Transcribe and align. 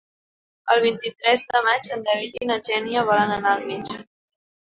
El 0.75 0.79
vint-i-tres 0.85 1.43
de 1.51 1.61
maig 1.67 1.89
en 1.97 2.01
David 2.09 2.41
i 2.45 2.49
na 2.53 2.57
Xènia 2.69 3.05
volen 3.13 3.35
anar 3.35 3.55
al 3.59 3.65
metge. 3.69 4.01